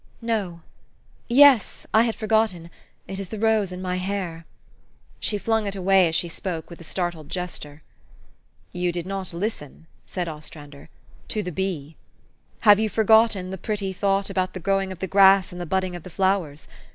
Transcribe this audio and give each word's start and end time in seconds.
"No 0.23 0.61
yes: 1.27 1.85
I 1.93 2.01
had 2.05 2.15
forgotten. 2.15 2.71
It 3.07 3.19
is 3.19 3.27
the 3.27 3.37
rose 3.37 3.71
in 3.71 3.83
my 3.83 3.97
hair." 3.97 4.47
THE 5.21 5.27
STORY 5.27 5.35
OF 5.35 5.35
AVIS. 5.41 5.47
113 5.47 5.67
She 5.67 5.67
flung 5.67 5.67
it 5.67 5.75
away 5.99 6.07
as 6.09 6.15
she 6.15 6.27
spoke 6.27 6.69
with 6.71 6.81
a 6.81 6.83
startled 6.83 7.29
gesture." 7.29 7.83
You 8.73 8.91
did 8.91 9.05
not 9.05 9.31
listen," 9.31 9.85
said 10.07 10.27
Ostrander," 10.27 10.89
to 11.27 11.43
the 11.43 11.51
bee. 11.51 11.97
Have 12.61 12.79
you 12.79 12.89
forgotten 12.89 13.51
the 13.51 13.59
pretty 13.59 13.93
thought 13.93 14.31
about 14.31 14.53
the 14.53 14.59
growing 14.59 14.91
of 14.91 14.97
the 14.97 15.05
grass 15.07 15.51
and 15.51 15.69
budding 15.69 15.95
of 15.95 16.01
the 16.01 16.09
flow 16.09 16.45
ers 16.45 16.67